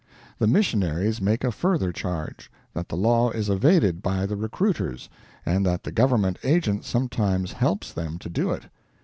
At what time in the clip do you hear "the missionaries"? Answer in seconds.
0.39-1.21